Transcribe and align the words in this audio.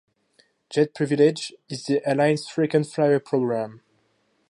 JetPrivilege 0.73 1.51
is 1.69 1.85
the 1.85 2.01
airline's 2.09 2.47
frequent-flyer 2.47 3.19
programme. 3.19 3.83